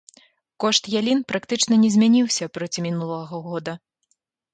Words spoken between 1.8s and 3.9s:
не змяніўся проці мінулага года.